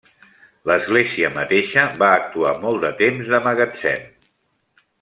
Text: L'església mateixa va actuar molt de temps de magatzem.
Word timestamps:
L'església 0.69 1.29
mateixa 1.35 1.83
va 2.05 2.09
actuar 2.21 2.55
molt 2.65 2.87
de 2.87 2.91
temps 3.05 3.31
de 3.35 3.43
magatzem. 3.51 4.09